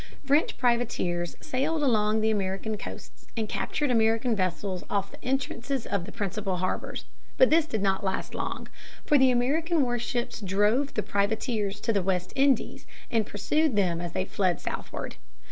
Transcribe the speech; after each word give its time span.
French 0.25 0.57
privateers 0.57 1.35
sailed 1.41 1.83
along 1.83 2.21
the 2.21 2.31
American 2.31 2.75
coasts 2.75 3.27
and 3.37 3.47
captured 3.47 3.91
American 3.91 4.35
vessels 4.35 4.83
off 4.89 5.11
the 5.11 5.23
entrances 5.23 5.85
of 5.85 6.05
the 6.05 6.11
principal 6.11 6.55
harbors. 6.57 7.05
But 7.37 7.51
this 7.51 7.67
did 7.67 7.83
not 7.83 8.03
last 8.03 8.33
long. 8.33 8.67
For 9.05 9.19
the 9.19 9.29
American 9.29 9.83
warships 9.83 10.41
drove 10.41 10.95
the 10.95 11.03
privateers 11.03 11.79
to 11.81 11.93
the 11.93 12.01
West 12.01 12.33
Indies 12.35 12.87
and 13.11 13.27
pursued 13.27 13.75
them 13.75 14.01
as 14.01 14.13
they 14.13 14.25
fled 14.25 14.59
southward. 14.59 15.17